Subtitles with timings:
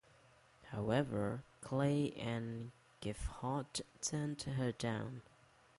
[0.71, 2.71] However, Clay and
[3.03, 5.21] Gephardt turned her down.